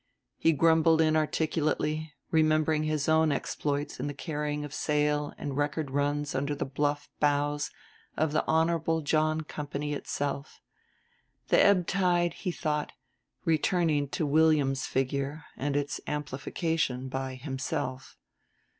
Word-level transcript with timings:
He 0.39 0.51
grumbled 0.51 0.99
inarticulately, 0.99 2.15
remembering 2.31 2.85
his 2.85 3.07
own 3.07 3.31
exploits 3.31 3.99
in 3.99 4.07
the 4.07 4.15
carrying 4.15 4.65
of 4.65 4.73
sail 4.73 5.31
and 5.37 5.55
record 5.55 5.91
runs 5.91 6.33
under 6.33 6.55
the 6.55 6.65
bluff 6.65 7.07
bows 7.19 7.69
of 8.17 8.31
the 8.31 8.43
Honorable 8.47 9.01
John 9.01 9.41
Company 9.41 9.93
itself. 9.93 10.59
The 11.49 11.59
ebb 11.63 11.85
tide, 11.85 12.33
he 12.33 12.51
thought, 12.51 12.93
returning 13.45 14.07
to 14.07 14.25
William's 14.25 14.87
figure 14.87 15.45
and 15.55 15.77
its 15.77 16.01
amplification 16.07 17.07
by 17.07 17.35
himself. 17.35 18.17